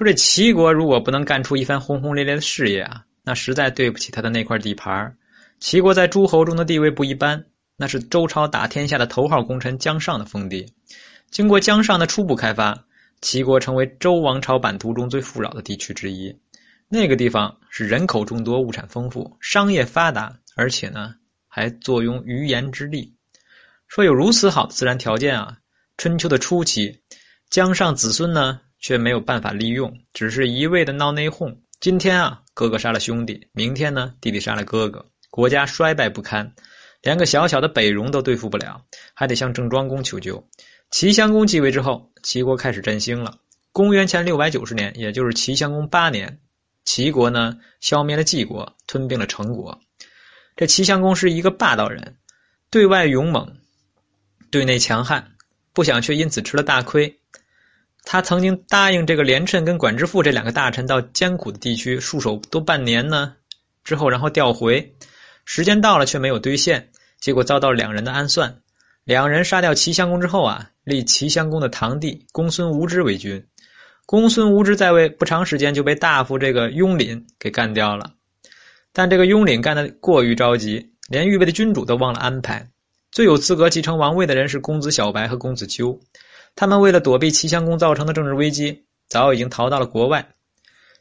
[0.00, 5.14] 说这齐国如果不能干出一番轰轰烈烈的事业啊，那实在对不起他的那块地盘
[5.58, 7.44] 齐国在诸侯中的地位不一般，
[7.76, 10.72] 那是周朝打天下的头号功臣姜尚的封地。
[11.30, 12.86] 经过姜尚的初步开发，
[13.20, 16.34] 齐国成为周王朝版图中最富饶的地区之一。
[16.88, 21.14] 那个地方是人口众多、物产丰富、商业发达，而且呢
[21.46, 23.14] 还坐拥鱼盐之利。
[23.86, 25.58] 说有如此好的自然条件啊，
[25.98, 27.02] 春秋的初期，
[27.50, 31.56] 姜尚子孙呢却没有办法利用，只是一味的闹内讧。
[31.80, 35.06] 今天啊，哥哥杀了兄弟，明天呢，弟弟杀了哥哥。
[35.30, 36.54] 国家衰败不堪，
[37.02, 40.48] 连个小小的北戎都对付不了，还得向郑庄公求救。
[40.90, 43.38] 齐襄公继位之后，齐国开始振兴了。
[43.72, 46.40] 公元前六百九十年，也就是齐襄公八年，
[46.84, 49.80] 齐国呢消灭了晋国，吞并了陈国。
[50.56, 52.16] 这齐襄公是一个霸道人，
[52.70, 53.56] 对外勇猛，
[54.50, 55.36] 对内强悍，
[55.72, 57.16] 不想却因此吃了大亏。
[58.12, 63.36] 他曾经答应这个连称跟管之父这两个大臣到艰苦的地区戍守多半年呢，
[63.84, 64.96] 之后然后调回。
[65.44, 66.88] 时间到了却没有兑现，
[67.20, 68.62] 结果遭到两人的暗算。
[69.04, 73.46] 两人杀掉齐襄公之后啊，立齐襄公的堂弟公孙无知为君。
[74.06, 78.14] 公孙无知在位不长时间就被大夫这个雍廪给干掉了。
[78.92, 82.70] 但这个雍廪干得过于着急，连预备的君主都忘了安排。
[83.12, 86.00] 最有资格继承王位的人是公子小白和公子纠，
[86.54, 90.26] 他们为了躲避齐襄公造成的政治危机，早已经逃到了国外。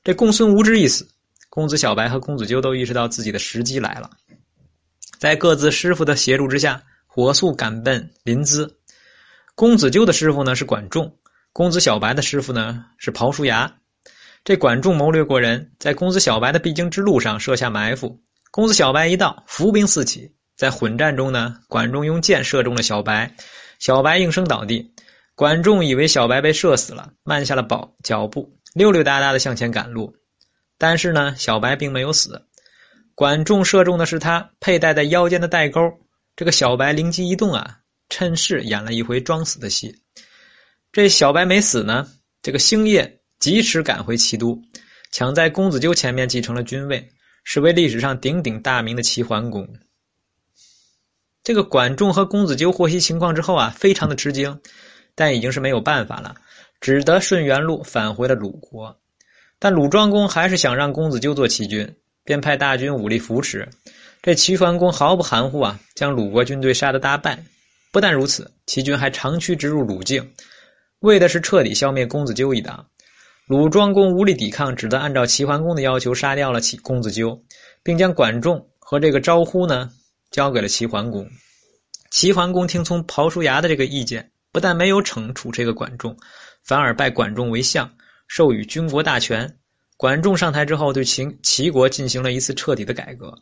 [0.04, 1.08] 这公孙无知一死，
[1.50, 4.10] 公子小白和公子纠都意识到自己的时机来了。
[5.20, 8.70] 在各自师傅的协助之下，火速赶奔临淄。
[9.56, 11.14] 公子纠的师傅呢是管仲，
[11.52, 13.70] 公子小白的师傅呢是鲍叔牙。
[14.46, 18.18] 这管仲谋略过人，在公子小白的必经之路上设下埋伏。
[18.52, 23.36] 公子小白一到，伏兵四起，在混战中呢，管仲用箭射中了小白，
[23.80, 24.94] 小白应声倒地。
[25.40, 30.14] 管仲以为小白被射死了，慢下了脚脚步，溜溜达达的向前赶路。
[30.78, 32.46] 但是呢，小白并没有死。
[33.16, 35.80] 管仲射中的是他佩戴在腰间的带钩，
[36.36, 37.78] 这个小白灵机一动啊，
[38.10, 40.02] 趁势演了一回装死的戏。
[40.92, 42.06] 这小白没死呢，
[42.42, 44.62] 这个星夜及时赶回齐都，
[45.10, 47.10] 抢在公子纠前面继承了君位，
[47.46, 49.66] 是为历史上鼎鼎大名的齐桓公。
[51.46, 54.60] 这个管仲和公子纠获悉情况之后啊，非常的吃惊，
[55.20, 56.34] 但已经是没有办法了，
[56.80, 58.98] 只得顺原路返回了鲁国。
[59.60, 61.94] 但鲁庄公还是想让公子纠做齐君。
[62.24, 63.68] 便派大军武力扶持，
[64.22, 67.44] 这齐桓公毫不含糊啊，将鲁国军队杀得大败。
[67.92, 70.32] 不但如此，齐军还长驱直入鲁境，
[71.00, 72.86] 为的是彻底消灭公子纠一党。
[73.48, 77.42] 鲁庄公无力抵抗，只得按照齐桓公的要求杀掉了齐公子纠，
[77.82, 79.90] 并将管仲和这个招呼呢
[80.30, 81.28] 交给了齐桓公。
[82.12, 86.18] 齐桓公听从鲍叔牙的这个意见，不但没有惩处这个管仲，
[86.64, 87.92] 反而拜管仲为相，
[88.28, 89.58] 授予军国大权。
[89.98, 93.34] 管仲上台之后，对秦齐国进行了一次彻底的改革。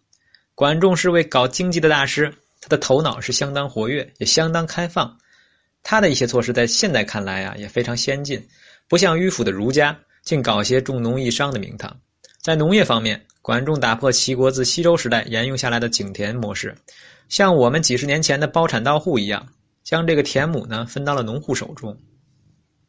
[0.55, 5.17] 管仲是位搞经济的大师，他的头脑是相当活跃，也相当开放。
[5.83, 8.43] 他的一些措施在现代看来啊，也非常先进，
[8.89, 11.95] 不像迂腐的儒家，竟搞些重农抑商的名堂。
[12.41, 16.75] 在农业方面，管仲打破齐国自西周时代沿用下来的井田模式，
[17.29, 19.47] 像我们几十年前的包产到户一样，
[19.87, 21.97] 将这个田亩呢分到了农户手中。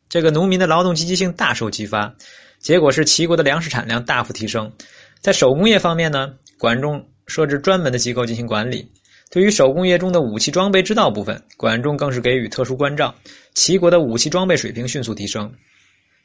[0.09, 2.17] 这个农民的劳动积极性大受激发。
[2.59, 4.73] 结果是齐国的粮食产量大幅提升，
[5.21, 8.91] 在手工业方面呢，管仲设置专门的机构进行管理。
[9.31, 13.15] 对于手工业中的武器装备制造部分，管仲更是给予特殊关照，
[13.55, 15.55] 齐国的武器装备水平迅速提升。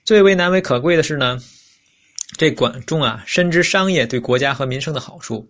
[0.05, 1.37] 最为难为可贵的是呢，
[2.35, 5.47] 这管仲啊深知商业对国家和民生的好处。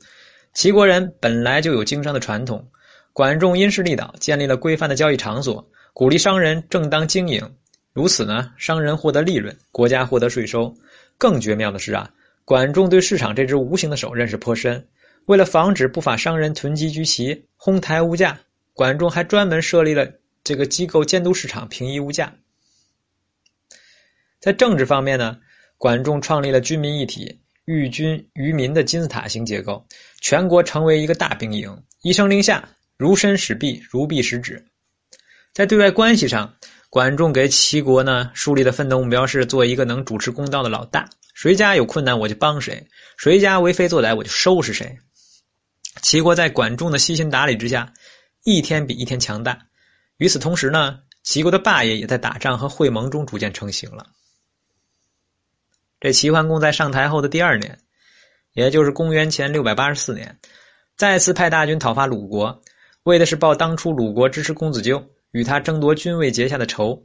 [0.54, 2.68] 齐国人本来就有经商的传统，
[3.14, 7.56] 管仲因势利导，建立了规范的交易场所，鼓励商人正当经营。
[7.94, 10.76] 如此呢，商人获得利润，国家获得税收。
[11.20, 12.10] 更绝妙的是啊，
[12.44, 14.88] 管仲对市场这只无形的手认识颇深。
[15.26, 18.40] 为了防止不法商人囤积居奇、哄抬物价，
[18.74, 20.12] 管仲还专门设立了
[20.44, 22.34] 这个机构监督市场、平抑物价。
[24.40, 25.38] 在政治方面呢，
[25.78, 29.86] 管仲创立了军民一体、寓军于民的金字塔型结构，
[30.20, 32.68] 全国成为一个大兵营，一声令下，
[32.98, 34.66] 如身使臂，如臂使指。
[35.54, 36.56] 在对外关系上。
[36.90, 42.88] 管仲给齐国呢树立的奋斗目标是做一个能主持公道的老大，谁家有困难我就帮谁，
[43.18, 45.00] 谁家为非作歹我就收拾谁。
[46.04, 47.92] 齐国在管仲的悉心打理之下，
[48.44, 49.58] 一天比一天强大。
[50.18, 54.06] 与此同时呢，齐国的霸业也在打仗和会盟中逐渐成型了。
[56.00, 57.80] 这齐桓公在上台后的第二年，
[58.52, 60.38] 也就是公元前六百八十四年，
[60.96, 62.62] 再次派大军讨伐鲁国，
[63.04, 65.04] 为的是报当初鲁国支持公子纠。
[65.32, 67.02] 与他争夺君位结下的仇，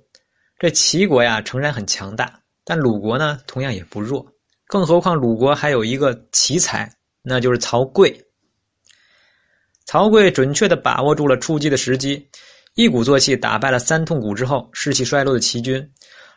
[0.59, 4.27] 这齐国呀诚然很强大，但鲁国呢，同样也不弱。
[4.67, 6.93] 更何况鲁国还有一个奇才，
[7.23, 8.15] 那就是曹刿。
[9.87, 12.29] 曹刿准确地把握住了出击的时机，
[12.75, 15.91] 一鼓作气打败了三通鼓之后士气衰落的齐军。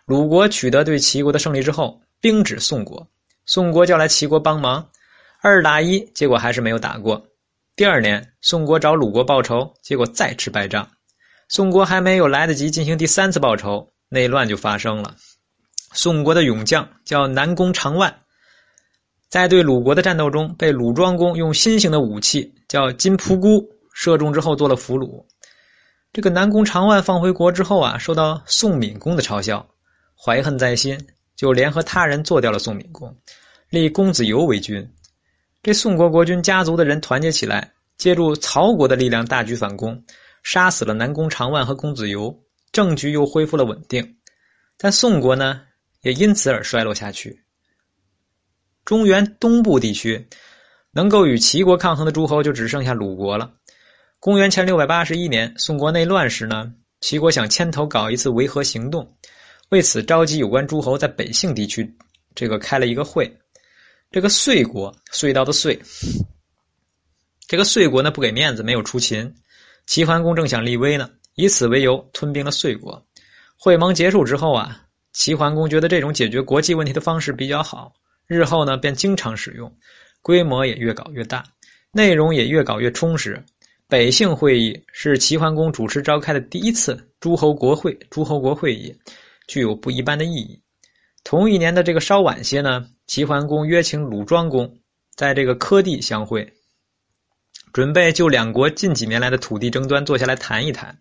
[0.05, 3.05] 鲁国取得对齐国的胜利之后，兵指宋国，
[3.45, 4.89] 宋国叫来齐国帮忙，
[5.41, 7.21] 二打一，结果还是没有打过。
[7.81, 10.87] 第二年，宋国找鲁国报仇，结果再吃败仗。
[11.49, 15.15] 宋国还没有来得及进行第三次报仇，内乱就发生了。
[15.91, 18.15] 宋国的勇将叫南宫长万，
[19.29, 25.25] 在对鲁国的战斗中，被鲁庄公用新型的武器叫金仆姑射中之后做了俘虏。
[26.13, 29.67] 这个南宫长万放回国之后啊，受到宋闵公的嘲笑，
[30.15, 31.03] 怀恨在心，
[31.35, 33.17] 就联合他人做掉了宋闵公，
[33.71, 34.87] 立公子游为君。
[35.63, 40.03] 这宋国国君家族的人团结起来，借助曹国的力量大举反攻，
[40.41, 44.17] 杀死了南宫长万和公子游，政局又恢复了稳定。
[44.77, 45.61] 但宋国呢？
[46.01, 47.43] 也因此而衰落下去。
[48.83, 50.27] 中原东部地区
[50.89, 53.53] 能够与齐国抗衡的诸侯就只剩下鲁国了。
[54.19, 59.15] 公元前六百八十一年，宋国内乱时呢，齐国想牵头搞一次维和行动，
[59.69, 61.95] 为此召集有关诸侯在北杏地区
[62.33, 63.31] 这个开了一个会。
[64.11, 65.79] 这个遂国，隧道的遂，
[67.47, 69.33] 这个遂国呢不给面子，没有出秦。
[69.85, 73.07] 齐桓公正想立威呢，以此为由吞并了遂国。
[73.57, 74.85] 会盟结束之后啊。
[75.13, 77.93] 齐桓公觉得这种解决国际问题的方式比较好，
[78.27, 79.77] 日后呢便经常使用，
[80.21, 81.43] 规模也越搞越大，
[81.91, 83.43] 内容也越搞越充实。
[83.89, 88.95] 北杏会议是齐桓公主持召开的第一次诸侯国会，诸侯国会议
[89.47, 90.61] 具有不一般的意义。
[91.25, 94.77] 同一年的这个稍晚些呢，齐桓公约请鲁庄公
[95.17, 96.53] 在这个柯地相会，
[97.73, 100.97] 准备就两国近几年来的土地争端坐下来谈一谈。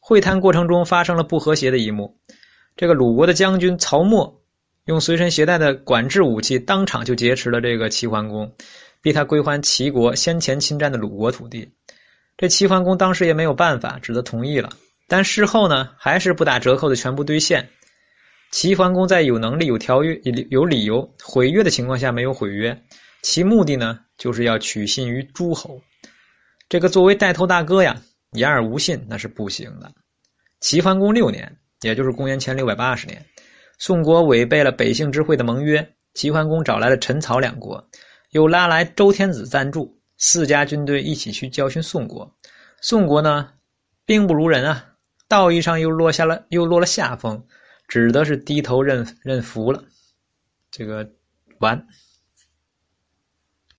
[0.00, 2.20] 会谈过程中发生了不和谐的一幕。
[2.76, 4.42] 这个鲁国的将军曹沫
[4.84, 8.54] 用随身携带的管制武器，当场就劫持了这个齐桓公，
[9.02, 11.72] 逼他归还齐国先前侵占的鲁国土地。
[12.36, 14.70] 这齐桓公当时也没有办法，只得同意了。
[15.08, 17.70] 但事后呢，还是不打折扣的全部兑现。
[18.54, 20.14] 齐桓公在有能力、有条约、
[20.48, 22.84] 有理由毁约的情况下没有毁约，
[23.20, 25.82] 其目的呢，就是要取信于诸侯。
[26.68, 29.92] 这个作为带头大哥呀，言而无信那是不行的。
[30.60, 31.58] 齐桓公六年。
[31.82, 33.26] 也就是公元前六百八十年，
[33.76, 37.90] 宋国违背了北杏之会的盟约，齐桓公找来了陈、曹两国，
[38.30, 42.34] 又拉来周天子赞助，四家军队一起去教训宋国。
[42.80, 43.50] 宋国呢，
[44.06, 44.94] 兵不如人啊，
[45.28, 47.44] 道义上又落下了，又落了下风，
[47.88, 49.84] 指的是低头认认服了。
[50.70, 51.12] 这个
[51.58, 51.86] 完。